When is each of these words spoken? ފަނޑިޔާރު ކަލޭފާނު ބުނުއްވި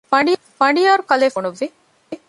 ފަނޑިޔާރު 0.59 1.03
ކަލޭފާނު 1.09 1.33
ބުނުއްވި 1.49 1.67